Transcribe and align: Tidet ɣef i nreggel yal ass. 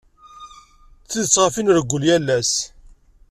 Tidet 1.09 1.35
ɣef 1.43 1.55
i 1.55 1.61
nreggel 1.63 2.03
yal 2.07 2.27
ass. 2.37 2.53